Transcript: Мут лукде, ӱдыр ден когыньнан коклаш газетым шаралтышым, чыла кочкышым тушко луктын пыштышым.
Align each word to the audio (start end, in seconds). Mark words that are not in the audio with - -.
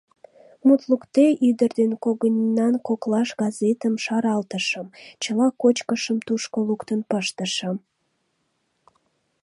Мут 0.65 0.81
лукде, 0.89 1.25
ӱдыр 1.49 1.71
ден 1.79 1.91
когыньнан 2.03 2.75
коклаш 2.87 3.29
газетым 3.41 3.95
шаралтышым, 4.03 4.87
чыла 5.21 5.47
кочкышым 5.61 6.17
тушко 6.27 6.57
луктын 6.67 6.99
пыштышым. 7.09 7.77